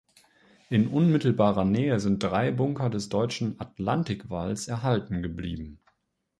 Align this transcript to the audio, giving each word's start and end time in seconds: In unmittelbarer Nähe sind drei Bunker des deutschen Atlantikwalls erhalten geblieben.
In 0.71 0.87
unmittelbarer 0.87 1.63
Nähe 1.63 1.99
sind 1.99 2.23
drei 2.23 2.49
Bunker 2.49 2.89
des 2.89 3.09
deutschen 3.09 3.61
Atlantikwalls 3.61 4.67
erhalten 4.67 5.21
geblieben. 5.21 5.79